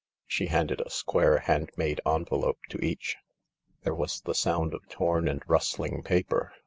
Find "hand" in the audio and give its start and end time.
1.41-1.69